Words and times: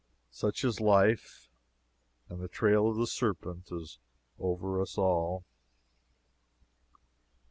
Such 0.31 0.63
is 0.63 0.79
life, 0.81 1.47
and 2.27 2.41
the 2.41 2.47
trail 2.47 2.89
of 2.89 2.97
the 2.97 3.05
serpent 3.05 3.71
is 3.71 3.99
over 4.39 4.81
us 4.81 4.97
all. 4.97 5.45